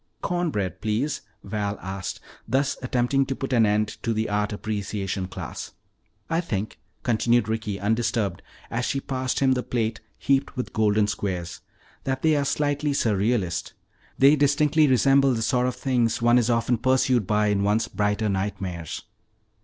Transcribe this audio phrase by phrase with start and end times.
[0.23, 5.27] '""Corn bread, please," Val asked, thus attempting to put an end to the art appreciation
[5.27, 5.73] class.
[6.27, 8.41] "I think," continued Ricky, undisturbed
[8.71, 11.61] as she passed him the plate heaped with golden squares,
[12.03, 13.73] "that they are slightly surrealist.
[14.17, 18.27] They distinctly resemble the sort of things one is often pursued by in one's brighter
[18.27, 19.03] nightmares."